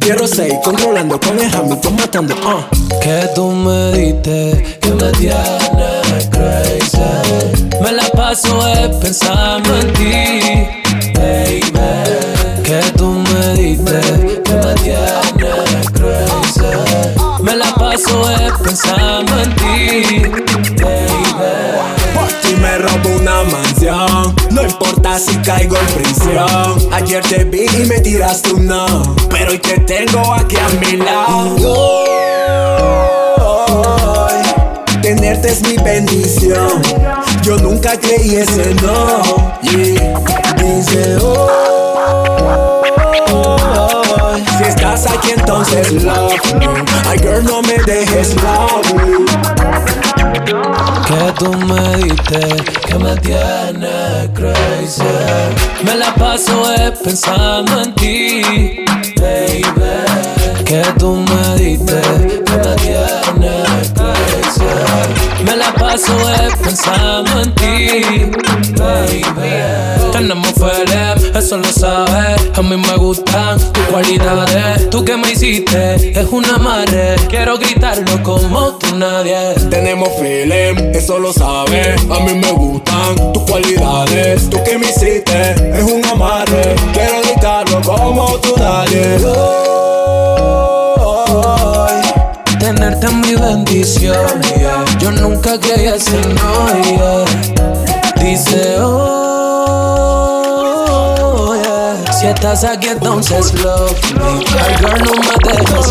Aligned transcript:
Quiero 0.00 0.26
seguir 0.26 0.58
controlando 0.64 1.20
con 1.20 1.38
el 1.38 1.54
Hamilton 1.54 1.96
matando, 1.96 2.34
uh. 2.34 3.00
Que 3.00 3.28
tú 3.34 3.50
me 3.52 3.92
diste, 3.92 4.78
que 4.80 4.90
me 4.90 5.12
tienes 5.12 6.28
crazy. 6.30 6.98
Me 7.80 7.92
la 7.92 8.02
paso 8.10 8.58
pensando 9.00 9.78
en 9.78 9.92
ti, 9.92 10.40
baby. 11.14 11.72
Que 12.64 12.80
tú 12.96 13.06
me 13.06 13.54
diste, 13.54 14.00
que 14.42 14.52
me 14.52 14.74
tienes 14.82 15.29
pensando 18.58 19.40
en 19.40 19.54
ti, 19.56 20.22
baby 20.82 21.30
me 22.60 22.78
robo 22.78 23.16
una 23.16 23.42
mansión. 23.44 24.34
No 24.50 24.62
importa 24.62 25.18
si 25.18 25.36
caigo 25.38 25.76
en 25.76 25.86
prisión. 25.86 26.92
Ayer 26.92 27.22
te 27.24 27.44
vi 27.44 27.66
y 27.66 27.86
me 27.86 28.00
tiraste 28.00 28.52
un 28.52 28.66
no. 28.66 29.14
Pero 29.30 29.50
hoy 29.52 29.58
te 29.58 29.78
tengo 29.80 30.34
aquí 30.34 30.56
a 30.56 30.68
mi 30.80 30.96
lado. 30.96 32.04
tenerte 35.02 35.48
es 35.48 35.62
mi 35.62 35.76
bendición. 35.78 36.82
Yo 37.42 37.56
nunca 37.56 37.98
creí 37.98 38.36
ese 38.36 38.74
no. 38.74 39.22
Dice 39.62 41.16
oh, 41.22 42.82
Si 43.72 43.79
estás 44.94 45.12
aquí 45.16 45.30
entonces 45.36 45.92
love 46.02 46.34
me. 46.58 46.66
Ay 47.08 47.18
girl 47.18 47.44
no 47.44 47.62
me 47.62 47.78
dejes 47.84 48.34
love 48.42 48.94
me 48.94 49.20
que 51.06 51.32
tú 51.38 51.52
me 51.52 51.96
diste, 51.96 52.40
que 52.86 52.94
me 52.98 53.16
tienes 53.16 54.28
crazy. 54.34 55.02
Me 55.84 55.96
la 55.96 56.14
paso 56.14 56.64
pensando 57.02 57.82
en 57.82 57.94
ti, 57.94 58.84
baby. 59.16 59.64
Que 60.64 60.82
tú 60.98 61.16
me 61.16 61.56
diste, 61.56 62.00
que 62.44 62.56
me 62.56 62.76
tienes 62.76 63.92
crazy. 63.94 65.19
Me 65.44 65.56
la 65.56 65.72
paso 65.74 66.12
pensando 66.62 67.40
en 67.42 67.54
ti. 67.54 68.02
Tenemos 70.12 70.48
FLM, 70.48 71.36
eso 71.36 71.56
lo 71.56 71.72
sabes. 71.72 72.40
A 72.54 72.62
mí 72.62 72.76
me 72.76 72.96
gustan 72.96 73.58
tus 73.72 73.84
cualidades. 73.84 74.90
Tú 74.90 75.04
que 75.04 75.16
me 75.16 75.32
hiciste 75.32 76.12
es 76.18 76.26
una 76.30 76.58
madre. 76.58 77.16
Quiero 77.28 77.58
gritarlo 77.58 78.22
como 78.22 78.76
tú 78.76 78.96
nadie. 78.96 79.54
Tenemos 79.70 80.10
FLM, 80.18 80.94
eso 80.94 81.18
lo 81.18 81.32
sabes. 81.32 82.00
A 82.10 82.20
mí 82.20 82.34
me 82.34 82.52
gustan 82.52 83.32
tus 83.32 83.42
cualidades. 83.44 84.50
Tú 84.50 84.62
que 84.64 84.78
me 84.78 84.90
hiciste 84.90 85.52
es 85.52 85.84
un 85.84 86.04
amarre. 86.04 86.74
Quiero 86.92 87.22
gritarlo 87.22 87.80
como 87.80 88.38
tú 88.40 88.54
nadie. 88.58 89.18
Tenerte 92.70 93.06
en 93.08 93.20
mi 93.22 93.34
bendición, 93.34 94.40
Yo 95.00 95.10
nunca 95.10 95.58
quería 95.58 95.98
ser 95.98 96.24
no, 96.34 96.68
Dice, 98.20 98.76
oh, 98.80 99.96
yeah. 101.56 101.96
Si 102.12 102.26
estás 102.28 102.62
aquí 102.62 102.86
entonces 102.90 103.52
love 103.54 103.92
me. 104.14 104.44
girl, 104.46 105.02
no 105.02 105.10
me 105.16 105.34
dejes. 105.48 105.90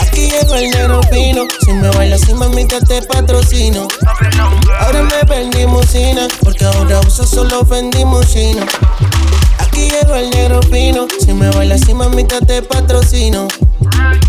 Aquí 0.00 0.30
el 0.54 0.70
negro 0.70 1.02
fino. 1.12 1.42
Si 1.62 1.72
me 1.74 1.90
bailas, 1.90 2.22
si 2.22 2.32
mamita 2.32 2.80
te 2.80 3.02
patrocino. 3.02 3.86
Ahora 4.80 5.02
me 5.02 5.22
vendimos 5.28 5.90
cina. 5.90 6.26
Porque 6.42 6.64
ahora 6.64 7.00
uso 7.00 7.26
solo 7.26 7.66
vendimos 7.66 8.26
chino. 8.32 8.64
Aquí 9.58 9.90
llegó 9.90 10.14
el 10.14 10.30
negro 10.30 10.62
fino. 10.62 11.06
Si 11.22 11.34
me 11.34 11.50
bailas, 11.50 11.82
si 11.82 11.92
mamita 11.92 12.40
te 12.40 12.62
patrocino. 12.62 13.46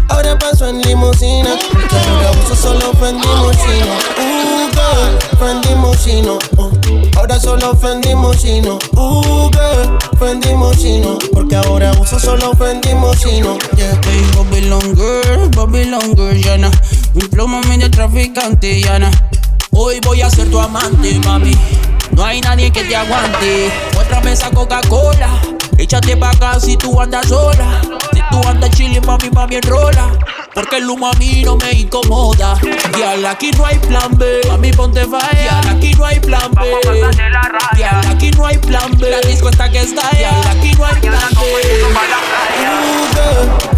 Ahora 0.09 0.37
paso 0.37 0.67
en 0.67 0.81
limusina. 0.81 1.49
Porque 1.71 1.95
ahora 1.95 2.31
uso 2.43 2.55
solo 2.55 2.93
vendimos 2.93 3.55
chino. 3.57 3.93
Uh, 4.17 4.69
girl, 4.71 5.39
vendimos 5.39 6.03
chino. 6.03 6.39
Uh, 6.57 7.17
ahora 7.17 7.39
solo 7.39 7.73
vendimos 7.75 8.37
chino. 8.37 8.79
Uh, 8.93 9.49
girl, 9.51 9.97
vendimos 10.19 10.77
chino. 10.77 11.17
Porque 11.33 11.55
ahora 11.55 11.91
uso 11.99 12.19
solo 12.19 12.53
vendimos 12.53 13.17
chino. 13.19 13.57
Yeah, 13.75 13.99
hey, 14.05 14.25
Babylon 14.35 14.95
girl, 14.95 15.49
Babylon 15.49 16.15
girl, 16.15 16.37
Yana. 16.37 16.71
Mi 17.13 17.23
plomo 17.27 17.61
de 17.61 17.89
traficante, 17.89 18.81
Yana. 18.81 19.11
Hoy 19.71 19.99
voy 20.01 20.21
a 20.21 20.29
ser 20.29 20.49
tu 20.49 20.59
amante, 20.59 21.19
mami. 21.25 21.55
No 22.11 22.25
hay 22.25 22.41
nadie 22.41 22.71
que 22.71 22.83
te 22.83 22.95
aguante. 22.95 23.71
Otra 23.99 24.21
mesa 24.21 24.49
Coca-Cola. 24.49 25.29
Échate 25.77 26.17
pa' 26.17 26.31
acá 26.31 26.59
si 26.59 26.75
tú 26.75 26.99
andas 26.99 27.27
sola. 27.27 27.81
Si 28.11 28.19
tú 28.31 28.47
andas 28.47 28.71
chile, 28.71 28.99
mami, 29.01 29.29
mami, 29.29 29.55
enrola. 29.57 30.09
Porque 30.53 30.77
el 30.77 30.89
humo 30.89 31.07
a 31.07 31.13
mí 31.13 31.43
no 31.45 31.55
me 31.55 31.71
incomoda. 31.71 32.57
Y 32.97 33.23
aquí 33.25 33.51
no 33.51 33.65
hay 33.65 33.77
plan 33.77 34.17
B. 34.17 34.41
Mami, 34.47 34.73
ponte 34.73 35.05
falla. 35.05 35.61
Y 35.63 35.67
aquí 35.69 35.93
no 35.93 36.05
hay 36.05 36.19
plan 36.19 36.51
B. 36.51 36.61
Y 37.77 37.83
aquí 37.83 38.31
no 38.31 38.45
hay 38.47 38.57
plan 38.57 38.91
B. 38.97 39.09
La 39.11 39.19
disco 39.21 39.49
está 39.49 39.69
que 39.69 39.81
está. 39.81 40.09
Y 40.19 40.23
aquí 40.23 40.73
no 40.73 40.85
hay 40.85 40.95
plan 40.99 41.29
B. 41.35 41.41
Uh, 42.59 43.05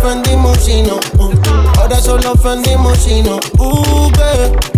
Fendi. 0.02 0.36
Uh, 0.40 1.34
ahora 1.80 2.00
solo 2.00 2.34
Fendi 2.36 2.72
chino. 3.04 3.40
Uh, 3.58 4.10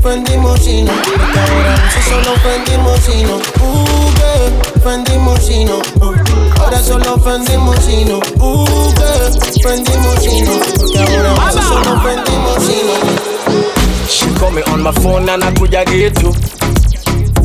Fendi. 0.01 0.37
Porque 0.37 1.39
ahora 1.39 1.91
solo 2.09 2.33
Fendi 2.41 2.73
chino. 3.05 3.35
Uh, 3.61 4.09
Fendi 4.81 5.13
chino. 5.47 6.10
Solo 6.91 7.17
Fendi 7.19 7.51
chino. 7.85 8.19
Uh, 8.39 8.65
Fendi 9.63 9.91
chino. 10.19 10.59
Porque 10.77 10.97
ahora 10.99 11.51
solo 11.51 11.99
Fendi 12.01 12.31
chino. 12.65 12.95
She 14.09 14.25
call 14.37 14.51
me 14.51 14.61
on 14.63 14.83
my 14.83 14.91
phone 14.91 15.25
na 15.25 15.37
nakuja 15.37 15.85
getu 15.85 16.35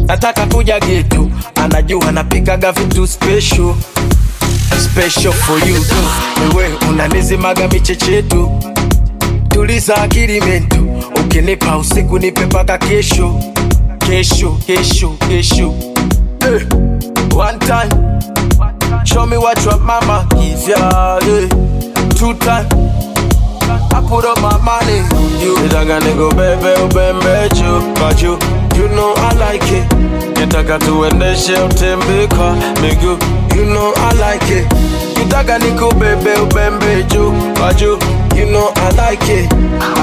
nataka 0.09 0.47
kuja 0.47 0.81
getu 0.81 1.31
anajua 1.55 2.13
napikaga 2.13 2.73
vitu 2.73 3.07
special. 3.07 3.75
Special 4.85 5.33
for 5.33 5.59
you 5.69 5.77
wewe 6.57 6.75
unanizimaga 6.91 7.69
michechetu 7.69 8.51
tuliza 9.49 9.97
akili 9.97 10.41
mentu. 10.41 10.89
Ukinipa 11.21 11.77
usiku 11.79 12.19
nipe 12.19 12.47
mpaka 12.47 12.79
kesho. 12.79 13.41
Kesho 13.99 14.51
kesho 14.67 15.09
kesho. 15.29 15.75
Eh, 16.41 16.67
one 17.37 17.59
time 17.59 18.07
show 19.17 19.25
me 19.25 19.39
what 19.39 19.57
your 19.65 19.79
mama 19.81 20.29
give 20.37 20.69
ya 20.69 20.77
yeah. 21.25 21.49
two 22.21 22.35
time 22.45 22.69
I 23.97 24.05
put 24.07 24.27
up 24.27 24.37
my 24.45 24.59
money. 24.61 25.01
You 25.43 25.57
nitaka 25.63 26.01
nikubebe 26.01 26.75
ubembe 26.85 27.49
juu 27.55 27.95
kwa 27.99 28.15
juu 28.15 28.27
you 28.27 28.83
you 28.83 28.89
know 28.89 29.15
I 29.17 29.33
like 29.35 29.73
it. 29.79 29.93
Nitaka 30.41 30.79
tuendeshe 30.79 31.53
utembe 31.55 32.27
kwa 32.37 32.57
miguu 32.83 33.17
you 33.57 33.65
know 33.65 33.95
I 33.97 34.13
like 34.13 34.51
it. 34.59 34.67
You 35.19 35.25
talk 35.31 35.49
a 35.49 35.59
nitaka 35.59 35.59
nikubebe 35.59 36.35
ubembe 36.41 37.03
juu 37.03 37.33
kwa 37.59 37.75
juu 37.75 37.99
you 38.37 38.47
know 38.47 38.71
I 38.77 39.11
like 39.11 39.33
it. 39.33 39.53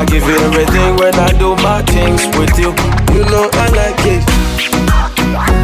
I 0.01 0.05
give 0.05 0.25
you 0.27 0.35
everything 0.45 0.95
when 0.97 1.13
I 1.19 1.31
do 1.37 1.55
my 1.57 1.83
things 1.83 2.25
with 2.37 2.57
you. 2.57 2.73
You 3.13 3.25
know 3.25 3.47
I 3.53 3.69
like 3.69 4.05
it 4.07 5.62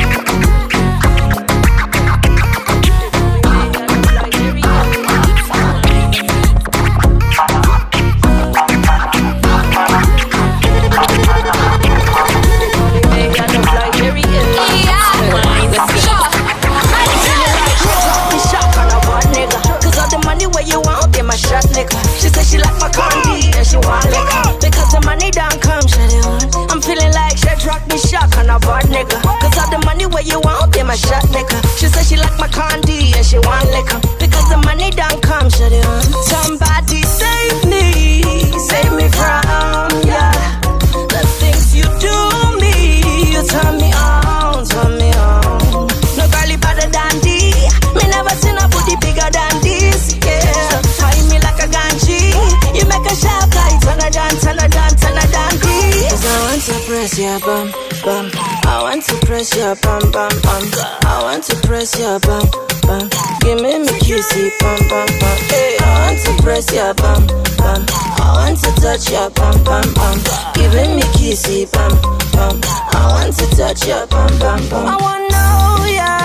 your 59.69 59.75
bum 59.83 60.01
bum 60.11 60.31
bum. 60.41 60.63
I 61.05 61.19
want 61.21 61.43
to 61.43 61.55
press 61.67 61.99
your 61.99 62.19
bum 62.21 62.41
bum. 62.87 63.07
Give 63.41 63.61
me 63.61 63.77
me 63.77 63.93
kissy 64.01 64.49
bum 64.59 64.79
bum 64.89 65.05
bum. 65.19 65.37
Hey, 65.53 65.77
I 65.79 66.07
want 66.07 66.19
to 66.25 66.43
press 66.43 66.73
your 66.73 66.93
bum 66.95 67.27
bum. 67.57 67.85
I 68.17 68.31
want 68.33 68.57
to 68.63 68.71
touch 68.81 69.11
your 69.11 69.29
bum 69.29 69.63
bum 69.63 69.85
bum. 69.93 70.17
Give 70.55 70.73
me 70.73 71.03
kissy 71.13 71.71
bum 71.71 71.91
bum. 72.33 72.59
I 72.65 73.13
want 73.13 73.35
to 73.37 73.45
touch 73.55 73.85
your 73.85 74.07
bum 74.07 74.31
bum 74.39 74.59
bum. 74.69 74.87
I 74.87 74.97
wanna 75.05 75.29
know 75.29 75.85
ya. 75.85 76.17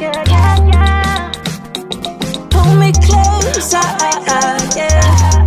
Yeah, 0.00 0.24
yeah, 0.26 0.58
yeah. 0.72 1.30
Pull 2.50 2.74
me 2.74 2.90
closer, 3.06 3.78
yeah. 4.76 5.37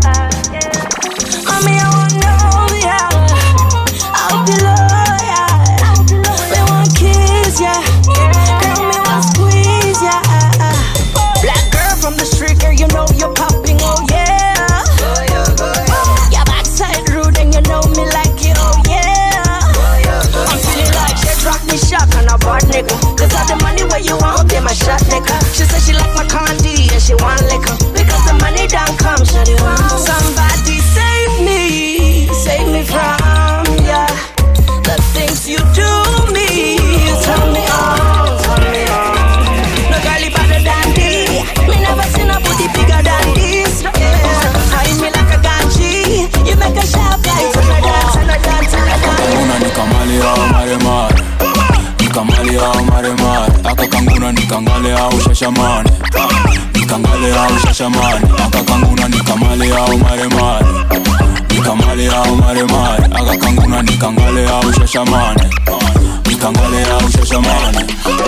Know 12.93 13.05
you're 13.15 13.33
popping, 13.33 13.79
oh 13.81 13.99
yeah. 14.09 14.83
Your 16.31 16.45
backside 16.45 17.07
rude 17.09 17.37
and 17.37 17.53
you 17.53 17.61
know 17.67 17.81
me 17.95 18.03
like 18.11 18.35
oh 18.57 18.81
yeah. 18.87 19.51
I'm 20.47 20.59
feeling 20.59 20.93
like 20.95 21.17
she 21.17 21.31
dropped 21.41 21.65
me 21.67 21.77
shot 21.77 22.07
on 22.15 22.27
a 22.27 22.37
bad 22.37 22.63
nigga. 22.71 22.95
Cause 23.17 23.33
all 23.35 23.47
the 23.47 23.57
money 23.63 23.83
where 23.83 23.99
you 24.01 24.17
want, 24.17 24.51
shot 24.75 25.01
nigga. 25.11 25.35
She 25.55 25.63
said 25.65 25.81
she 25.81 25.93
like 25.93 26.13
my 26.15 26.25
candy 26.25 26.87
and 26.91 27.01
she 27.01 27.15
want 27.15 27.41
liquor. 27.51 27.75
Because 27.91 28.23
the 28.27 28.35
money 28.39 28.67
don't 28.67 28.97
come, 28.97 29.23
shut 29.25 29.47
nikangale 54.51 54.93
au 54.93 55.09
nikangalea 55.09 55.09
ushashamani 55.17 55.89
nikangalea 56.73 57.47
ushashamani 57.57 58.27
akakanguna 58.45 59.07
nikamalea 59.07 59.81
umaremani 59.83 60.67
nikamalea 61.49 62.21
umaremani 62.21 63.05
akakanguna 63.15 63.81
nikangalea 63.81 64.59
ushashamani 64.59 65.41
au 66.43 67.09
shashamane 67.11 67.85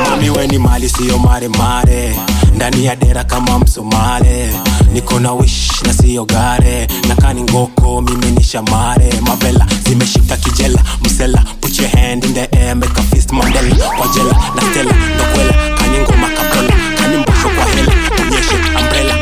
mami 0.09 0.29
weni 0.29 0.57
mali 0.59 0.89
siyo 0.89 1.17
maremare 1.19 2.15
ndani 2.55 2.85
ya 2.85 2.95
dera 2.95 3.23
kama 3.23 3.59
msomale 3.59 4.53
niko 4.93 5.19
na 5.19 5.33
wish 5.33 5.81
na 5.85 5.93
siyo 5.93 6.25
gare. 6.25 6.87
Nakani 7.07 7.41
ngoko 7.43 8.01
mimi 8.01 8.31
ni 8.31 8.43
shamare. 8.43 9.13
Mavela 9.21 9.65
zimeshika 9.89 10.37
kijela. 10.37 10.83
Msela 11.01 11.43
put 11.61 11.79
your 11.79 11.89
hand 11.89 12.23
in 12.25 12.33
the 12.33 12.47
air 12.57 12.75
make 12.75 12.99
a 12.99 13.01
fist 13.03 13.31
mandela. 13.31 13.75
Kwa 13.97 14.07
jela 14.07 14.33
na 14.55 14.61
stela 14.61 14.93
ndokwela 15.15 15.53
kani 15.77 15.99
ngoma 15.99 16.29
kapela. 16.29 16.73
Kani 16.97 17.17
mbosho 17.17 17.49
kwa 17.49 17.65
hela. 17.65 17.91
Onyeshe 18.21 18.55
umbrella. 18.79 19.17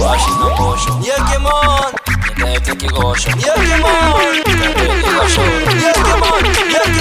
Washi 0.00 0.30
na 0.30 0.46
posho 0.56 0.98
Nikaete 2.36 2.74
kigosho 2.76 3.30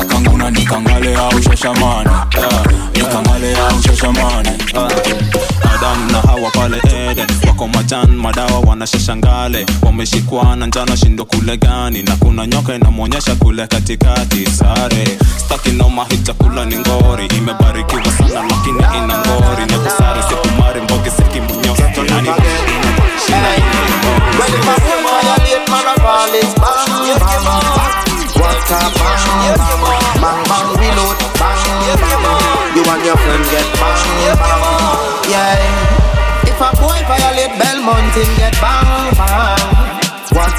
akanga 0.00 0.30
unanikangalea 0.30 1.28
ushashamani 1.28 2.10
uh, 2.10 2.44
eh, 2.44 3.00
ikangalea 3.02 3.68
ushashamani 3.78 4.48
uh, 4.74 4.82
eh, 4.92 5.16
na 6.12 6.20
hawa 6.20 6.50
pale 6.50 6.76
eden. 7.10 7.26
Wako 7.46 7.68
majan 7.68 8.16
madawa 8.16 8.60
wanashashangale 8.60 9.66
wameshikwana 9.82 10.66
njana 10.66 10.96
shindo 10.96 11.24
kule 11.24 11.56
gani? 11.56 12.02
Na 12.02 12.16
kuna 12.16 12.46
nyoka 12.46 12.74
inamwonyesha 12.74 13.34
kule 13.34 13.66
katikati 13.66 14.46
sare. 14.50 15.18
Staki 15.36 15.70
chakula 16.22 16.64
ni 16.64 16.76
ngori. 16.78 17.26
Imebarikiwa 17.26 18.04
sana 18.04 18.42
lakini 18.50 18.78
ina 18.78 19.18
ngori. 19.18 19.66
Nyekusare 19.70 20.22
sikumari 20.22 20.80
mbogi 20.80 21.10
siki 21.10 21.40
tonani 21.94 22.28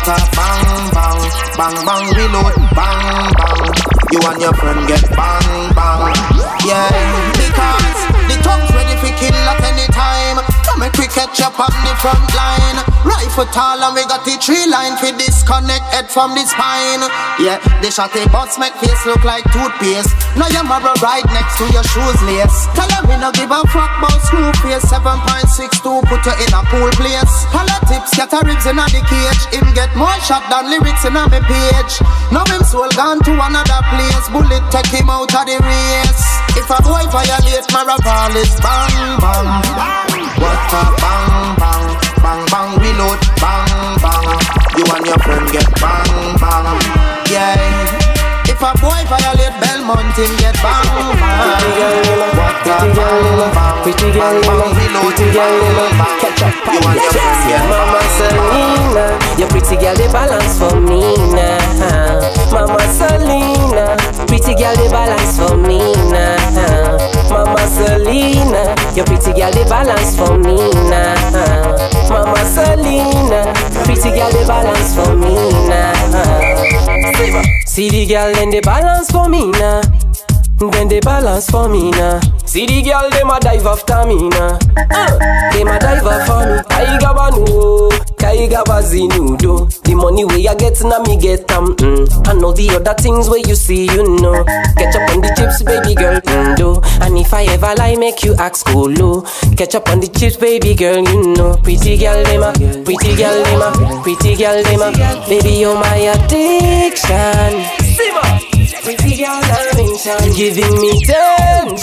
What 0.01 0.31
bang, 0.33 0.89
bang, 0.97 1.19
bang, 1.57 1.85
bang, 1.85 2.05
reload, 2.17 2.55
bang, 2.73 3.31
bang. 3.37 3.61
You 4.11 4.19
and 4.25 4.41
your 4.41 4.53
friend 4.53 4.87
get 4.87 5.05
bang, 5.15 5.75
bang. 5.75 6.15
Yeah. 6.65 6.89
Because 7.37 8.09
the 8.25 8.41
tongue's 8.41 8.60
make 10.81 10.97
we 10.97 11.05
catch 11.13 11.37
up 11.45 11.53
on 11.61 11.69
the 11.85 11.93
front 12.01 12.25
line. 12.33 12.77
Rifle 13.05 13.45
tall 13.53 13.77
and 13.77 13.93
we 13.93 14.01
got 14.09 14.25
the 14.25 14.33
tree 14.41 14.65
line 14.65 14.97
for 14.97 15.13
disconnect 15.13 15.85
head 15.93 16.09
from 16.09 16.33
the 16.33 16.41
spine. 16.41 17.05
Yeah, 17.37 17.61
the 17.85 17.93
shotty 17.93 18.25
butts 18.33 18.57
make 18.57 18.73
face 18.81 19.05
look 19.05 19.21
like 19.21 19.45
toothpaste. 19.53 20.09
Now 20.33 20.49
your 20.49 20.65
mirror 20.65 20.97
right 21.05 21.25
next 21.29 21.61
to 21.61 21.69
your 21.69 21.85
shoes 21.85 22.19
lace. 22.25 22.65
Tell 22.73 22.89
them 22.89 23.05
we 23.05 23.15
no 23.21 23.29
give 23.29 23.53
a 23.53 23.61
fuck 23.69 23.93
about 24.01 24.17
screw 24.25 24.49
face. 24.65 24.81
7.62 24.89 26.01
put 26.09 26.25
you 26.25 26.35
in 26.41 26.49
a 26.49 26.61
pool 26.73 26.89
place. 26.97 27.35
Holla 27.53 27.77
tips, 27.85 28.17
get 28.17 28.33
a 28.33 28.41
ribs 28.41 28.65
in 28.65 28.81
a 28.81 28.85
the 28.89 29.01
cage. 29.05 29.43
Him 29.53 29.69
get 29.77 29.93
more 29.93 30.17
shot 30.25 30.41
than 30.49 30.65
lyrics 30.65 31.05
in 31.05 31.13
a 31.13 31.29
me 31.29 31.45
page. 31.45 31.93
Now 32.33 32.41
him 32.49 32.65
soul 32.65 32.89
gone 32.97 33.21
to 33.21 33.33
another 33.37 33.81
place. 33.93 34.25
Bullet 34.33 34.65
take 34.73 34.89
him 34.89 35.13
out 35.13 35.29
of 35.29 35.45
the 35.45 35.57
race. 35.61 36.25
If 36.57 36.73
a 36.73 36.81
boy 36.81 37.05
violate 37.13 37.69
my 37.69 37.85
ball 37.85 38.33
is 38.33 38.49
bang 38.57 39.21
bang. 39.21 40.10
A 40.39 40.83
bang 41.01 41.55
bang 41.59 41.85
bang 42.23 42.41
bang 42.51 42.69
reload 42.79 43.19
bang 43.41 43.97
bang. 43.99 44.27
You 44.77 44.85
and 44.87 45.05
your 45.05 45.19
friend 45.19 45.47
get 45.51 45.67
bang 45.81 46.37
bang. 46.39 46.79
Yeah. 47.27 47.57
If 48.47 48.61
a 48.61 48.71
boy 48.79 49.01
violate 49.09 49.57
Belmont, 49.59 50.15
him 50.15 50.31
get 50.37 50.55
bang 50.61 50.85
bang. 51.17 51.65
What 52.37 52.61
a 52.63 52.79
bang 52.85 53.51
bang. 53.51 53.81
Pretty 53.81 54.13
girl, 54.13 54.37
bang, 54.37 54.45
bang, 54.45 54.77
you 54.77 54.93
know, 54.93 55.01
reload, 55.01 55.15
pretty 55.17 55.33
girl, 55.33 55.49
you 55.49 55.73
know, 55.73 55.89
bang, 55.89 55.97
bang. 55.97 56.19
catch 56.21 56.41
up 56.45 56.53
You 56.69 56.79
and 56.85 57.01
your 57.01 57.09
friend 57.09 57.41
get 57.49 57.65
Mama 57.65 57.97
bang 57.97 57.97
bang. 57.97 58.09
Selena, 58.21 59.05
your 59.39 59.49
pretty 59.49 59.75
girl, 59.81 59.95
they 59.97 60.09
balance 60.13 60.53
for 60.61 60.75
me 60.79 61.01
now. 61.33 62.21
Mama 62.53 62.85
Selena, 62.93 63.97
pretty 64.27 64.53
girl, 64.53 64.75
they 64.77 64.89
balance 64.93 65.33
for 65.41 65.57
me 65.57 65.79
now. 65.81 66.10
Selena, 67.81 68.75
your 68.95 69.05
pretty 69.05 69.33
girl, 69.33 69.51
they 69.51 69.63
balance 69.63 70.15
for 70.15 70.37
me 70.37 70.55
now. 70.89 71.75
Mama 72.09 72.45
Selena, 72.45 73.51
pretty 73.85 74.11
girl, 74.15 74.31
they 74.31 74.45
balance 74.45 74.93
for 74.93 75.15
me 75.15 75.33
now. 75.67 75.91
See 77.65 77.89
the 77.89 78.05
girl, 78.05 78.31
then 78.33 78.51
they 78.51 78.59
balance 78.61 79.09
for 79.09 79.27
me 79.27 79.49
now. 79.51 79.81
Then 80.69 80.87
they 80.89 80.99
balance 80.99 81.49
for 81.49 81.67
me 81.67 81.89
now. 81.89 82.19
See 82.45 82.67
the 82.67 82.83
girl, 82.83 83.09
them 83.09 83.31
a 83.31 83.39
dive 83.39 83.65
after 83.65 84.05
me 84.05 84.29
now. 84.29 84.59
Uh, 84.77 85.17
them 85.53 85.67
a 85.67 85.79
dive 85.79 86.05
for 86.27 86.45
me. 86.45 86.61
Kaiga 86.69 87.15
banu, 87.15 87.89
kaiga 88.21 88.63
bazinudo. 88.65 89.65
The 89.83 89.95
money 89.95 90.23
way 90.23 90.47
I 90.47 90.53
get 90.53 90.77
now 90.83 91.01
me 91.01 91.17
get 91.17 91.47
them. 91.47 91.75
Mm. 91.77 92.27
I 92.27 92.33
know 92.33 92.53
the 92.53 92.69
other 92.77 92.93
things 92.93 93.27
where 93.27 93.39
you 93.39 93.55
see, 93.55 93.85
you 93.85 94.03
know. 94.21 94.43
Catch 94.77 94.95
up 94.97 95.09
on 95.09 95.21
the 95.21 95.33
chips, 95.35 95.63
baby 95.63 95.95
girl, 95.95 96.21
mm, 96.21 96.55
do. 96.55 96.77
And 97.01 97.17
if 97.17 97.33
I 97.33 97.45
ever 97.45 97.73
lie, 97.77 97.95
make 97.95 98.23
you 98.23 98.35
ask 98.35 98.63
Kolo. 98.65 99.21
Catch 99.57 99.73
up 99.75 99.89
on 99.89 99.99
the 99.99 100.07
chips, 100.13 100.37
baby 100.37 100.75
girl, 100.75 101.01
you 101.01 101.33
know. 101.33 101.57
Pretty 101.63 101.97
girl, 101.97 102.21
them 102.23 102.43
a, 102.43 102.53
pretty 102.85 103.15
girl, 103.15 103.43
them 103.43 103.61
a, 103.65 104.03
pretty 104.03 104.35
girl, 104.35 104.61
them 104.61 104.81
a. 104.81 104.91
Baby, 105.27 105.57
you're 105.57 105.73
my 105.73 106.13
addiction. 106.13 107.65
Pretty 108.83 109.17
girl 109.17 109.41
tension, 110.01 110.33
giving 110.33 110.73
me 110.81 110.91
tension. 111.05 111.77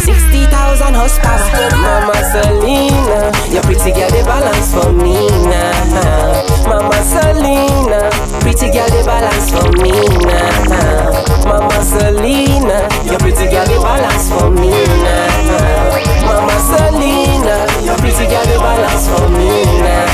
60,000 0.00 0.94
horsepower. 0.94 1.70
Mama 1.78 2.14
Selena, 2.32 3.30
your 3.52 3.62
pretty 3.62 3.92
girl, 3.92 4.10
they 4.10 4.22
balance 4.22 4.74
for 4.74 4.92
me 4.92 5.28
now. 5.46 6.42
Mama 6.66 6.98
Selena, 7.04 8.10
pretty 8.40 8.70
girl, 8.70 8.88
they 8.90 9.04
balance 9.04 9.50
for 9.50 9.70
me 9.82 9.92
now. 10.26 11.22
Mama 11.46 11.84
Selena, 11.84 12.88
your 13.06 13.18
pretty 13.18 13.46
girl, 13.50 13.66
they 13.66 13.78
balance 13.78 14.28
for 14.30 14.50
me 14.50 14.70
now. 14.70 15.94
Mama 16.26 16.58
Selena, 16.58 17.56
your 17.86 17.96
pretty 17.98 18.26
girl, 18.26 18.44
they 18.44 18.58
balance 18.58 19.06
for 19.08 19.28
me 19.30 19.64
now. 19.78 20.04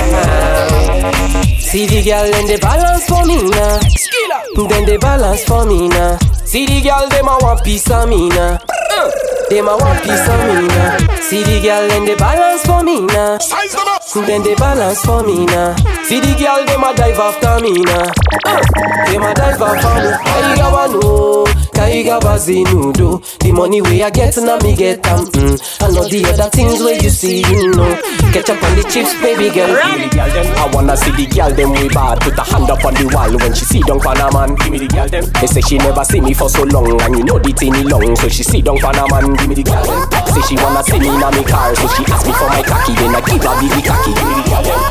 See 1.59 1.87
the 1.87 2.03
girl, 2.03 2.31
then 2.31 2.47
they 2.47 2.59
balance 2.59 3.07
for 3.07 3.25
me 3.25 3.49
now. 3.49 3.81
Then 4.69 4.85
they 4.85 4.99
balance 4.99 5.45
for 5.45 5.65
me 5.65 5.89
now. 5.89 6.19
See 6.51 6.67
the 6.67 6.81
girl, 6.81 7.09
them 7.09 7.29
a 7.29 7.39
want 7.43 7.63
piece 7.63 7.89
of 7.93 8.09
me 8.09 8.29
now. 8.29 8.59
Uh, 8.91 9.11
them 9.51 9.69
a 9.69 9.77
want 9.77 10.03
piece 10.03 10.27
of 10.27 10.41
me 10.49 10.67
now. 10.67 10.99
See 11.21 11.45
the 11.45 11.61
girl 11.63 11.89
and 11.93 12.09
they 12.09 12.17
balance 12.17 12.67
for 12.67 12.83
me 12.83 13.07
now. 13.07 13.39
Then 14.13 14.43
they 14.43 14.55
balance 14.57 15.01
for 15.05 15.23
me 15.23 15.47
now. 15.47 15.77
See 16.03 16.19
the 16.19 16.35
girl, 16.35 16.65
them 16.67 16.83
a 16.83 16.95
dive 16.95 17.19
after 17.19 17.63
me 17.63 17.79
now. 17.83 18.11
Uh, 18.45 18.61
them 19.07 19.23
a 19.23 19.35
dive 19.35 19.63
after 19.63 19.95
me. 20.03 20.11
Kaiga 20.27 20.93
no, 20.93 21.45
kaiga 21.73 22.21
bazinudo. 22.21 23.23
The 23.39 23.53
money 23.53 23.81
we 23.81 24.03
I 24.03 24.11
get 24.11 24.37
now 24.39 24.59
me 24.59 24.75
get 24.75 25.03
them. 25.03 25.27
Mm. 25.27 25.83
I 25.83 25.91
know 25.95 26.09
the 26.09 26.27
other 26.27 26.51
things 26.51 26.81
where 26.81 27.01
you 27.01 27.09
see, 27.09 27.43
you 27.47 27.71
know. 27.71 27.95
Catch 28.35 28.51
up 28.51 28.63
on 28.63 28.77
the 28.77 28.83
chips, 28.91 29.15
baby 29.23 29.49
girl. 29.55 29.79
Give 29.79 29.99
me 29.99 30.09
the 30.09 30.15
girl 30.17 30.31
them. 30.31 30.47
I 30.59 30.67
wanna 30.75 30.97
see 30.97 31.13
the 31.13 31.27
girl 31.27 31.51
them 31.55 31.71
we 31.71 31.89
bad. 31.89 32.21
Put 32.21 32.39
a 32.39 32.43
hand 32.43 32.71
up 32.71 32.85
on 32.85 32.95
the 32.95 33.07
wall 33.15 33.31
when 33.39 33.55
she 33.55 33.65
see 33.65 33.81
down 33.83 34.01
for 34.01 34.13
a 34.13 34.27
man. 34.35 34.55
Give 34.57 34.71
me 34.71 34.79
the 34.79 34.89
girl 34.89 35.09
them. 35.09 35.25
They 35.41 35.47
say 35.47 35.61
she 35.63 35.79
never 35.79 36.05
see 36.05 36.21
me 36.21 36.35
for 36.35 36.49
so 36.51 36.65
long, 36.65 37.01
and 37.01 37.15
you 37.15 37.25
know 37.25 37.39
the 37.39 37.53
teeny 37.53 37.85
long, 37.85 38.15
so 38.17 38.29
she 38.29 38.43
see 38.43 38.61
down 38.63 38.79
for 38.79 38.91
a 38.91 39.05
man. 39.07 39.35
Give 39.39 39.49
me 39.49 39.55
the 39.55 39.63
girl 39.63 39.87
them. 39.87 40.20
Say 40.31 40.43
she 40.47 40.55
wanna 40.63 40.83
see 40.85 40.99
me 40.99 41.09
in 41.09 41.19
me 41.19 41.43
car, 41.43 41.75
so 41.75 41.89
she 41.89 42.05
ask 42.07 42.25
me 42.25 42.33
for 42.33 42.47
my 42.47 42.63
cocky, 42.63 42.95
then 42.95 43.15
I 43.15 43.21
give 43.21 43.43
her 43.43 43.55
the 43.59 43.83
cocky. 43.83 44.15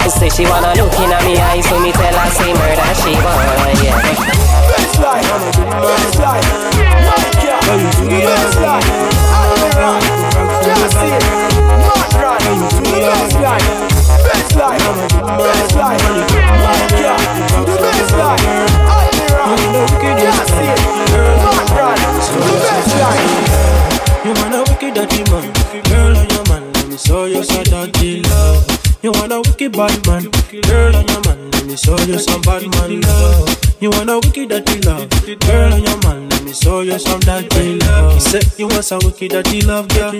Say 0.09 0.29
she 0.29 0.43
wanna 0.43 0.75
look 0.75 0.93
in 0.99 1.09
me 1.25 1.39
eyes, 1.39 1.65
so 1.67 1.79
me 1.79 1.91
tell 1.91 2.13
her 2.13 2.29
say 2.29 2.53
murder 2.53 2.93
she 2.99 3.15
want, 3.23 3.79
yeah. 3.79 3.95
Baseline, 4.69 5.23
baseline, 5.79 6.43
yeah, 7.43 7.59
baseline. 7.63 8.87
Alright, 9.39 10.03
just 10.65 10.99
see 10.99 11.07
it. 11.07 11.23
Not 11.79 12.13
right 12.19 12.39
baseline, 12.99 13.67
baseline, 14.25 14.83
baseline, 15.39 16.28
Dirty 24.93 25.23
man, 25.31 25.53
girl 25.83 26.17
on 26.17 26.29
your 26.29 26.43
man, 26.49 26.73
let 26.73 26.87
me 26.87 26.97
show 26.97 27.25
you 27.25 27.43
some 27.43 27.63
dirty 27.63 28.21
love. 28.23 28.97
You 29.01 29.11
want 29.11 29.31
a 29.31 29.37
wicked 29.39 29.71
bad 29.71 30.05
man, 30.07 30.23
girl 30.67 30.95
on 30.95 31.07
your 31.07 31.21
man, 31.23 31.51
let 31.51 31.65
me 31.67 31.75
show 31.77 31.97
you 31.99 32.17
some 32.19 32.41
bad 32.41 32.63
man 32.75 32.99
love. 33.01 33.75
You 33.79 33.91
want 33.91 34.09
a 34.09 34.19
wicked 34.19 34.49
dirty 34.49 34.81
love, 34.81 35.09
girl 35.41 35.73
on 35.73 35.83
your 35.83 35.97
man, 36.01 36.27
let 36.29 36.43
me 36.43 36.53
show 36.53 36.81
you 36.81 36.97
some 36.99 37.19
dirty 37.21 37.77
love. 37.79 38.13
He 38.15 38.19
said 38.19 38.43
you 38.57 38.67
want 38.67 38.83
some 38.83 38.99
wicked 39.05 39.29
dirty 39.31 39.61
love, 39.61 39.87
girl. 39.89 40.11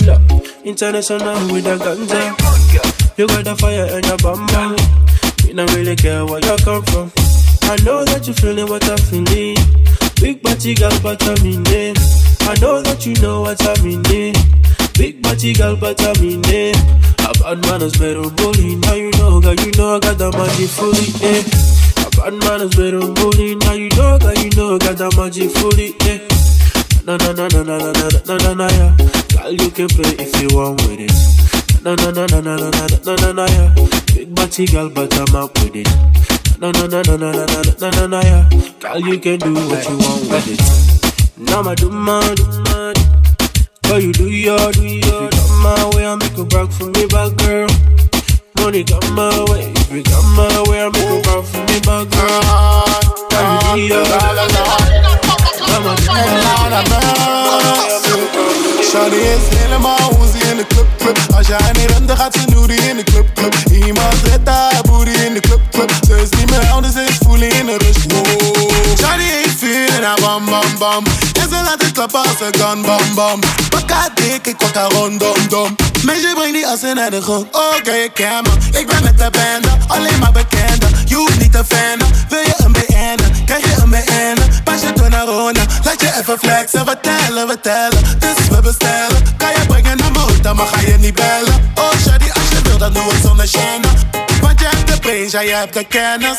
International 0.64 1.36
with 1.52 1.66
a 1.66 1.76
ganja. 1.76 3.18
You 3.18 3.28
got 3.28 3.44
the 3.44 3.56
fire 3.56 4.00
your 4.00 4.18
bum 4.18 4.46
bum. 4.48 4.76
We 5.46 5.54
don't 5.54 5.74
really 5.74 5.96
care 5.96 6.26
where 6.26 6.40
you 6.40 6.56
come 6.64 6.84
from. 6.84 7.12
I 7.64 7.76
know 7.84 8.06
that 8.06 8.28
you 8.28 8.34
feeling 8.34 8.68
what 8.68 8.88
I'm 8.90 8.98
feeling. 8.98 9.58
Big 10.20 10.42
body 10.44 10.76
girl, 10.76 10.92
but 11.02 11.24
I'm 11.24 11.46
in 11.46 11.64
it. 11.68 11.98
I 12.42 12.54
know 12.60 12.82
that 12.82 13.06
you 13.06 13.16
know 13.22 13.42
what 13.42 13.62
I 13.66 13.74
mean. 13.84 14.04
eh. 14.08 14.34
Big 14.98 15.22
body 15.22 15.54
girl, 15.54 15.76
but 15.78 16.02
I 16.02 16.14
mean 16.20 16.42
it. 16.46 16.76
A 17.24 17.32
bad 17.40 17.62
man 17.66 17.82
is 17.82 17.96
better 17.98 18.28
bully. 18.36 18.76
Now 18.76 18.94
you 18.96 19.12
know, 19.18 19.40
girl, 19.40 19.56
you 19.56 19.72
know 19.78 19.96
I 19.96 20.00
got 20.00 20.18
the 20.18 20.30
magic 20.36 20.70
fully. 20.70 21.08
Eh. 21.24 21.44
A 22.04 22.08
bad 22.20 22.34
man 22.44 22.62
is 22.68 22.76
better 22.76 23.00
bully. 23.00 23.56
Now 23.64 23.74
you 23.74 23.90
know, 23.96 24.20
girl, 24.20 24.34
you 24.36 24.50
know 24.60 24.76
I 24.76 24.78
got 24.80 24.98
the 24.98 25.10
magic 25.16 25.52
fully. 25.56 25.96
Eh. 26.04 26.20
Na 27.08 27.16
na 27.18 27.32
na 27.32 27.48
na 27.48 27.64
na 27.64 27.78
na 27.80 27.92
na 27.96 28.08
na 28.28 28.36
na 28.44 28.54
na 28.54 28.68
yeah. 28.76 28.92
Girl, 29.34 29.52
you 29.56 29.70
can 29.72 29.88
play 29.88 30.14
if 30.20 30.36
you 30.42 30.50
want 30.52 30.82
with 30.84 31.00
it. 31.00 31.16
Na 31.82 31.96
na 31.96 32.12
na 32.12 32.28
na 32.28 32.40
na 32.44 32.56
na 32.60 32.70
na 32.76 32.86
na 33.08 33.14
na 33.16 33.30
na 33.32 33.46
yeah. 33.48 33.72
Big 34.14 34.36
body 34.36 34.66
girl, 34.68 34.90
but 34.90 35.14
I'm 35.16 35.34
up 35.36 35.56
with 35.64 35.80
it. 35.80 35.88
Na 36.60 36.72
na 36.72 36.88
na 36.88 37.02
na 37.04 37.16
na 37.16 37.32
na 37.32 37.46
na 37.46 37.62
na 37.80 37.90
na 37.90 38.08
na 38.08 38.20
yeah. 38.22 38.50
Girl, 38.82 39.00
you 39.00 39.18
can 39.18 39.40
do 39.40 39.54
what 39.54 39.80
you 39.88 39.96
want 39.96 40.28
with 40.28 40.48
it. 40.52 40.60
Now 41.38 41.62
my 41.62 41.74
do 41.74 41.90
my 41.90 42.20
do 42.36 42.44
my 42.68 42.94
But 43.84 44.04
you 44.04 44.12
do 44.12 44.28
your 44.28 44.72
do 44.74 44.84
your. 44.84 45.00
If 45.00 45.36
you 45.36 45.40
come 45.40 45.64
my 45.64 45.90
way 45.96 46.06
I 46.06 46.16
make 46.16 46.38
a 46.38 46.44
back 46.44 46.70
for 46.76 46.92
me 46.92 47.08
back 47.08 47.32
girl. 47.38 47.70
Money 48.60 48.84
come 48.84 49.16
my 49.16 49.32
way. 49.48 49.72
If 49.72 49.92
you 49.92 50.04
come 50.04 50.36
my 50.36 50.64
way 50.68 50.84
I 50.84 50.90
make 50.92 51.08
a 51.08 51.22
back 51.24 51.46
for 51.48 51.64
me 51.64 51.80
back 51.88 52.12
girl. 52.12 52.44
Girl 53.32 53.78
you 53.78 53.88
do 53.88 53.96
your 53.96 54.04
my 54.04 55.96
do 55.96 56.12
my 56.92 57.00
Shawty 58.90 59.16
is 59.16 59.58
helemaal 59.58 60.12
ze 60.32 60.50
in 60.52 60.58
de 60.58 60.66
club, 60.68 60.88
club. 60.98 61.18
Als 61.36 61.48
jij 61.48 61.72
niet 61.74 61.92
rent, 61.92 62.08
dan 62.08 62.18
gaat 62.18 62.34
ze 62.34 62.42
noody 62.54 62.74
in 62.74 62.96
de 62.98 63.04
club, 63.04 63.28
club. 63.34 63.54
Iemand 63.72 64.16
zet 64.26 64.48
haar 64.48 64.82
booty 64.82 65.19
de 65.42 65.48
club, 65.48 65.62
club 65.72 66.20
is 66.22 66.30
niet 66.30 66.50
meer 66.50 66.92
ze 66.94 67.06
is 67.10 67.18
voelen 67.20 67.52
in 67.52 67.66
de 67.66 67.78
rust, 67.78 68.12
wow 68.12 68.98
Shawty 69.00 69.24
heeft 69.24 69.58
vuur 69.58 69.96
in 69.96 70.04
haar 70.04 70.20
bam, 70.22 70.46
bam, 70.46 70.78
bam 70.78 71.04
En 71.42 71.50
ze 71.50 71.62
laat 71.64 71.82
het 71.82 71.92
klappen 71.92 72.20
als 72.20 72.38
ze 72.38 72.50
kan, 72.58 72.82
bam, 72.82 73.14
bam 73.16 73.40
Pak 73.70 73.90
haar 73.92 74.10
dik, 74.16 74.48
ik 74.48 74.58
pak 74.58 74.76
haar 74.76 74.92
rond, 74.92 75.20
dom, 75.50 75.76
Meisje, 76.04 76.32
breng 76.36 76.54
die 76.54 76.68
assen 76.68 76.96
naar 76.96 77.12
de 77.12 77.22
grond 77.22 77.46
Oké, 77.46 77.92
je 77.92 78.10
ken 78.14 78.44
me, 78.44 78.80
ik 78.80 78.88
ben 78.88 79.04
met 79.04 79.18
de 79.18 79.30
bende 79.32 79.70
Alleen 79.88 80.20
maar 80.20 80.32
bekende, 80.32 80.88
je 81.06 81.16
hoeft 81.16 81.40
niet 81.40 81.52
te 81.52 81.64
fanen 81.68 82.08
Wil 82.30 82.40
je 82.40 82.54
een 82.58 82.72
BN, 82.72 83.46
krijg 83.46 83.64
je 83.64 83.82
een 83.82 83.90
BN 83.90 84.64
Pas 84.64 84.82
je 84.82 84.94
door 84.94 85.10
naar 85.10 85.26
Rona, 85.26 85.66
laat 85.84 86.02
je 86.02 86.12
even 86.20 86.40
flexen 86.40 86.86
Vertellen, 86.86 87.48
vertellen, 87.48 88.02
dus 88.20 88.48
we 88.50 88.62
bestellen 88.62 89.38
Kan 89.38 89.50
je 89.50 89.66
brengen 89.68 89.98
naar 89.98 90.24
hoed, 90.24 90.44
dan 90.44 90.56
mag 90.56 90.70
ga 90.70 90.80
je 90.80 90.98
niet 90.98 91.14
bellen 91.14 91.72
Oh 91.76 91.92
shawty, 92.06 92.30
als 92.34 92.50
je 92.50 92.62
wil, 92.64 92.78
dan 92.78 92.94
doe 92.94 93.04
het 93.04 93.22
zonder 93.22 93.48
je 93.52 93.89
de 95.32 95.46
je 95.46 95.54
hebt 95.54 95.74
de 95.74 95.84
kennis 95.84 96.38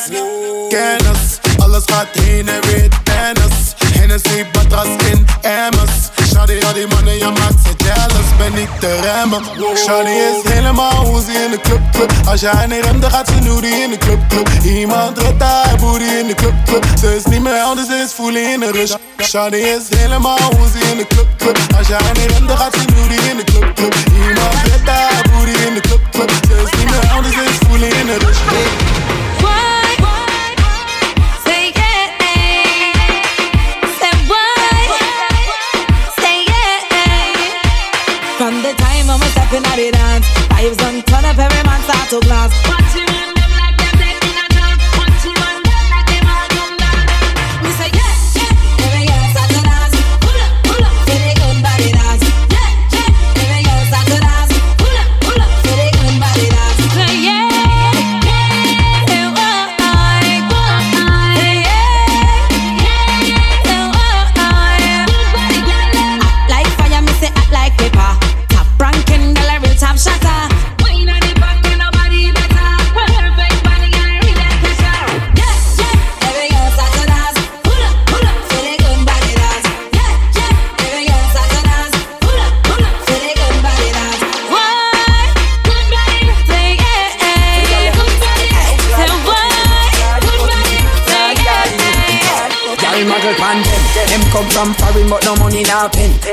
Kennis, 0.69 1.39
alles 1.59 1.85
en 1.85 2.45
weer 2.45 2.89
tennis 3.03 3.75
Hennessy, 3.95 4.45
batras 4.53 4.87
in 5.11 5.27
emmers 5.41 6.11
Shawty, 6.27 6.67
al 6.67 6.73
die 6.73 6.87
mannen, 6.87 7.19
je 7.19 7.25
maakt 7.25 7.61
ze 7.65 7.85
jealous. 7.85 8.29
Ben 8.39 8.53
niet 8.55 8.69
te 8.81 9.01
remmen 9.01 9.43
Shawty 9.77 10.11
is 10.11 10.53
helemaal 10.53 11.05
hoe 11.05 11.23
ze 11.23 11.33
in 11.45 11.51
de 11.51 11.61
club, 11.61 11.81
club. 11.93 12.13
Als 12.27 12.41
jij 12.41 12.67
niet 12.67 12.85
remt, 12.85 13.03
dan 13.03 13.11
gaat 13.11 13.29
ze 13.29 13.35
noody 13.35 13.67
in 13.67 13.91
de 13.91 13.99
club, 13.99 14.29
club. 14.29 14.49
Iemand 14.65 15.19
redt 15.19 15.43
haar 15.43 15.77
booty 15.81 16.05
in 16.05 16.27
de 16.27 16.35
club, 16.35 16.55
club. 16.65 16.85
Ze 17.01 17.17
is 17.17 17.25
niet 17.25 17.43
meer 17.43 17.61
oud, 17.63 17.79
ze 17.79 18.03
is 18.07 18.13
voelen 18.13 18.53
in 18.53 18.61
de 18.61 18.71
rush. 18.71 18.95
Shawty 19.23 19.57
is 19.57 19.99
helemaal 19.99 20.39
hoe 20.57 20.69
ze 20.73 20.91
in 20.91 20.97
de 20.97 21.07
club, 21.07 21.27
club. 21.37 21.59
Als 21.79 21.87
jij 21.87 21.99
niet 22.13 22.31
remt, 22.33 22.49
dan 22.49 22.57
gaat 22.57 22.75
ze 22.75 22.85
noody 22.95 23.29
in 23.31 23.37
de 23.37 23.45
club, 23.45 23.75
club 23.75 23.95
of 28.13 28.21
this 28.27 28.41
day. 28.51 28.90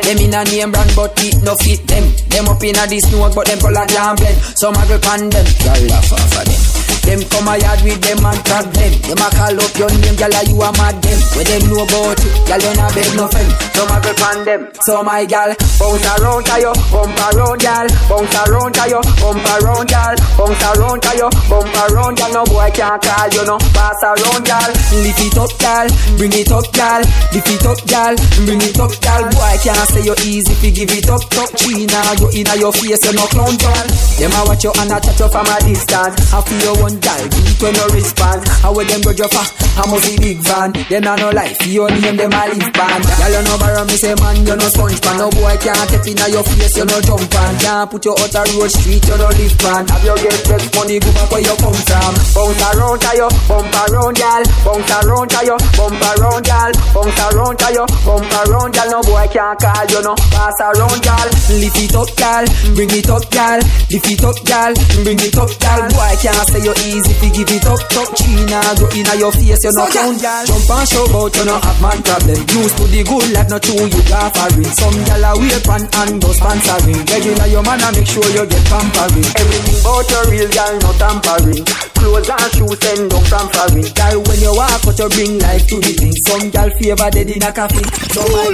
Them 0.08 0.20
in 0.20 0.34
a 0.34 0.42
name 0.46 0.72
brand 0.72 0.90
but 0.96 1.12
it 1.20 1.44
no 1.44 1.54
fit 1.56 1.86
them. 1.86 2.16
Them 2.30 2.48
up 2.48 2.64
in 2.64 2.78
a 2.78 2.88
this 2.88 3.10
snow 3.10 3.30
but 3.36 3.46
them 3.46 3.60
color 3.60 3.86
can't 3.88 4.18
blend. 4.18 4.38
So 4.56 4.72
muggle 4.72 5.02
pan 5.02 5.30
them. 5.30 5.46
Girl 5.60 5.88
laugh 5.90 6.14
off 6.14 6.38
of 6.38 6.46
them. 6.46 6.67
Them 7.08 7.22
come 7.32 7.48
a 7.48 7.56
yard 7.56 7.82
with 7.84 8.02
them 8.04 8.26
and 8.26 8.42
trap 8.44 8.66
them. 8.76 8.94
Them 9.08 9.22
a 9.24 9.28
call 9.32 9.60
up 9.60 9.74
your 9.80 9.92
name, 10.04 10.18
gyal, 10.20 10.36
you 10.48 10.60
a 10.60 10.70
mad 10.76 11.00
them. 11.00 11.20
When 11.36 11.46
them 11.48 11.64
know 11.72 11.84
about 11.88 12.20
you, 12.20 12.32
gyal, 12.48 12.62
you 12.64 12.74
not 12.76 12.92
beg 12.96 13.12
no 13.16 13.26
friend. 13.28 13.52
Some 13.76 13.92
a 13.92 13.98
girl 14.04 14.18
pan 14.20 14.38
them. 14.46 14.62
So 14.84 15.04
my 15.04 15.26
gyal, 15.26 15.52
bounce 15.80 16.08
around 16.08 16.46
to 16.48 16.72
bump 16.92 17.20
around, 17.32 17.60
gyal, 17.62 17.88
bounce 18.08 18.38
around 18.44 18.74
to 18.76 19.00
bump 19.20 19.48
around, 19.56 19.88
gyal, 19.88 20.16
bounce 20.38 20.64
around 20.68 21.02
to 21.04 21.28
bump 21.48 21.76
around, 21.76 22.18
gyal. 22.18 22.34
No 22.34 22.44
boy 22.46 22.70
can't 22.76 23.02
call 23.02 23.30
you, 23.32 23.44
no 23.46 23.58
pass 23.72 24.02
around, 24.04 24.44
gyal. 24.46 24.72
Lift 25.04 25.24
it 25.24 25.38
up, 25.38 25.52
gyal, 25.60 25.88
bring 26.18 26.34
it 26.34 26.52
up, 26.52 26.68
gyal, 26.76 27.02
lift 27.32 27.50
it 27.50 27.66
up, 27.66 27.80
gyal, 27.88 28.16
bring 28.46 28.62
it 28.62 28.80
up, 28.80 28.92
gyal. 29.00 29.24
Boy 29.32 29.56
can't 29.64 29.88
say 29.90 30.04
you 30.04 30.16
easy 30.24 30.52
if 30.52 30.64
you 30.64 30.72
give 30.72 30.92
it 30.92 31.10
up, 31.10 31.24
top 31.32 31.50
China, 31.56 32.00
you 32.20 32.30
inna 32.42 32.56
your 32.60 32.74
face, 32.74 33.00
you 33.06 33.14
no 33.14 33.26
clown, 33.32 33.56
gyal. 33.56 33.88
Them 34.20 34.34
a 34.34 34.42
watch 34.46 34.64
you 34.64 34.72
and 34.76 34.92
a 34.92 34.98
chat 35.00 35.20
you 35.20 35.30
from 35.30 35.48
a 35.48 35.58
distance. 35.62 36.34
I 36.34 36.42
feel 36.42 36.77
one 36.82 36.98
gyal, 37.02 37.26
beat 37.32 37.58
when 37.62 37.76
you 37.76 37.88
respond. 37.94 38.42
How 38.62 38.74
with 38.74 38.88
them 38.90 39.02
grudge 39.02 39.20
you 39.20 39.30
for? 39.30 39.46
I 39.78 39.86
must 39.86 40.06
be 40.10 40.18
big 40.18 40.40
van. 40.42 40.74
Them 40.90 41.06
a 41.06 41.14
no 41.18 41.30
life, 41.30 41.58
you 41.66 41.86
name 42.02 42.18
them 42.18 42.34
a 42.34 42.42
live 42.50 42.72
band. 42.74 43.04
Gyal 43.06 43.30
you 43.34 43.42
no 43.46 43.54
borrow 43.58 43.86
me 43.86 43.96
say 43.98 44.16
man, 44.18 44.38
you 44.46 44.56
no 44.56 44.68
sponge 44.70 45.00
pan. 45.02 45.18
No 45.18 45.30
boy 45.30 45.56
can't 45.62 45.78
step 45.90 46.06
inna 46.08 46.26
your 46.30 46.44
face, 46.44 46.78
you 46.78 46.86
no 46.86 46.98
jump 47.02 47.34
on. 47.38 47.54
Can't 47.62 47.86
put 47.90 48.06
you 48.06 48.14
out 48.14 48.36
a 48.36 48.42
road 48.58 48.72
street, 48.72 49.06
you 49.06 49.18
no 49.18 49.28
live 49.30 49.56
pan. 49.58 49.84
Have 49.88 50.04
you 50.06 50.18
get 50.22 50.40
best 50.50 50.68
money, 50.76 50.98
go 51.00 51.10
back 51.14 51.30
where 51.32 51.42
you 51.42 51.56
come 51.58 51.78
from. 51.86 52.14
Bounce 52.34 52.62
around 52.74 53.00
to 53.06 53.12
you, 53.16 53.30
bump 53.48 53.76
around, 53.86 54.16
gyal. 54.18 54.44
Bounce 54.66 54.92
around 54.98 55.30
to 55.30 55.40
you, 55.46 55.58
bump 55.78 56.02
around, 56.02 56.42
gyal. 56.46 56.72
Bounce 56.94 57.22
around 57.22 57.56
to 57.58 57.68
you, 57.74 57.86
bump 58.06 58.34
around, 58.34 58.74
gyal. 58.74 58.90
No 58.92 59.00
boy 59.06 59.28
can't 59.30 59.58
call 59.60 59.86
you, 59.88 60.02
no 60.02 60.14
pass 60.34 60.58
around, 60.62 61.00
gyal. 61.06 61.28
Lift 61.54 61.80
it 61.80 61.96
up, 61.96 62.10
gyal. 62.18 62.46
Bring 62.76 62.92
it 62.92 63.10
up, 63.10 63.24
gyal. 63.30 63.60
Lift 63.92 64.10
it 64.10 64.24
up, 64.24 64.38
gyal. 64.48 64.74
Bring 65.04 65.20
it 65.22 65.38
up, 65.38 65.52
gyal. 65.62 65.86
Boy 65.94 66.14
can't 66.22 66.48
say 66.50 66.62
you 66.68 66.76
easy 66.92 67.16
if 67.16 67.24
you 67.24 67.32
give 67.32 67.52
it 67.56 67.64
up, 67.64 67.80
top 67.88 68.12
China. 68.12 68.60
Uh, 68.60 68.76
go 68.76 68.86
inna 68.92 69.16
uh, 69.16 69.24
your 69.24 69.32
face, 69.32 69.64
you 69.64 69.72
no 69.72 69.88
count, 69.88 70.20
gyal. 70.20 70.44
Jump 70.44 70.68
and 70.68 70.88
show 70.88 71.08
out, 71.16 71.32
you 71.32 71.46
no 71.48 71.56
have 71.56 71.80
man 71.80 72.00
problem. 72.04 72.40
Used 72.52 72.76
to 72.76 72.84
the 72.92 73.02
good 73.08 73.28
life, 73.32 73.48
not 73.48 73.64
true, 73.64 73.88
you 73.88 74.04
offering. 74.12 74.72
Some 74.76 75.00
gyal 75.08 75.24
a 75.24 75.32
wait 75.40 75.64
pan 75.64 75.84
and 75.88 76.20
go 76.20 76.30
sponsoring. 76.36 77.08
Regular 77.08 77.48
your 77.48 77.64
man, 77.64 77.80
and 77.80 77.96
make 77.96 78.08
sure 78.08 78.28
you 78.36 78.44
get 78.44 78.64
pampering. 78.68 79.28
Everything 79.32 79.80
about 79.80 80.08
your 80.12 80.26
real 80.28 80.50
gyal, 80.52 80.76
no 80.84 80.92
tampering. 81.00 81.64
Clothes 81.96 82.30
and 82.30 82.52
shoes 82.52 82.76
send 82.84 83.08
down 83.16 83.24
from 83.32 83.48
foreign. 83.56 83.88
Gyal, 83.96 84.20
when 84.28 84.40
you 84.44 84.52
walk 84.52 84.84
out, 84.84 85.00
you 85.00 85.08
bring 85.16 85.40
life 85.40 85.64
to 85.72 85.80
the 85.80 85.94
thing. 85.96 86.16
Some 86.28 86.52
gyal 86.52 86.72
favor 86.76 87.10
dead 87.16 87.32
in 87.32 87.44
a 87.48 87.52
coffee. 87.56 87.88
So 88.12 88.28
my 88.28 88.52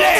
Let 0.00 0.19